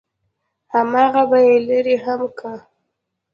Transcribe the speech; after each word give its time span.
همغه 0.73 1.21
به 1.29 1.39
يې 1.47 1.55
لرې 1.67 1.95
هم 2.05 2.21
کا. 2.39 2.53